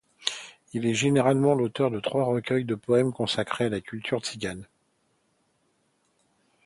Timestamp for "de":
1.91-1.99, 2.65-2.73